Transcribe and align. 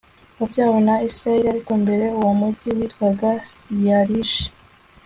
wabyawe 0.39 0.77
na 0.87 0.95
israheli, 1.09 1.47
ariko 1.49 1.71
mbere 1.83 2.05
uwo 2.19 2.31
mugi 2.39 2.67
witwaga 2.77 3.29
layishi 3.83 4.45